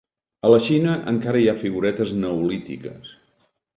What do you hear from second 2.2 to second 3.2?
neolítiques.